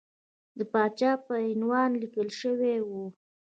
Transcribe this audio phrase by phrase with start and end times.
[0.57, 3.05] د پاچا په عنوان لیکل شوی وو.